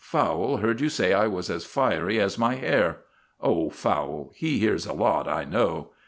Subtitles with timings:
[0.03, 3.01] "Fowle heard you say I was as fiery as my hair."
[3.39, 5.91] "Oh, Fowle, he hears a lot, I know."